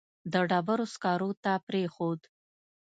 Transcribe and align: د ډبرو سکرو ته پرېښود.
د 0.31 0.33
ډبرو 0.49 0.85
سکرو 0.93 1.29
ته 1.43 1.51
پرېښود. 1.67 2.19